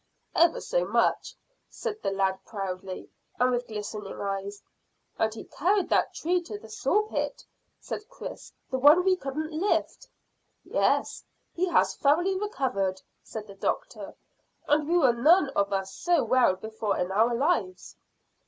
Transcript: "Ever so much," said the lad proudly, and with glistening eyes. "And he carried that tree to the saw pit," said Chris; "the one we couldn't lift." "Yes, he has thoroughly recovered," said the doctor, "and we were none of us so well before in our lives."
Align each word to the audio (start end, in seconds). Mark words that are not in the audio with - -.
"Ever 0.33 0.61
so 0.61 0.83
much," 0.83 1.35
said 1.69 2.01
the 2.01 2.09
lad 2.09 2.39
proudly, 2.43 3.11
and 3.39 3.51
with 3.51 3.67
glistening 3.67 4.19
eyes. 4.19 4.63
"And 5.19 5.31
he 5.31 5.43
carried 5.43 5.89
that 5.89 6.15
tree 6.15 6.41
to 6.41 6.57
the 6.57 6.69
saw 6.69 7.03
pit," 7.07 7.45
said 7.79 8.09
Chris; 8.09 8.51
"the 8.71 8.79
one 8.79 9.03
we 9.03 9.15
couldn't 9.15 9.51
lift." 9.51 10.07
"Yes, 10.63 11.23
he 11.53 11.67
has 11.67 11.95
thoroughly 11.95 12.35
recovered," 12.35 12.99
said 13.21 13.45
the 13.45 13.53
doctor, 13.53 14.15
"and 14.67 14.87
we 14.89 14.97
were 14.97 15.13
none 15.13 15.49
of 15.49 15.71
us 15.71 15.93
so 15.93 16.23
well 16.23 16.55
before 16.55 16.97
in 16.97 17.11
our 17.11 17.35
lives." 17.35 17.95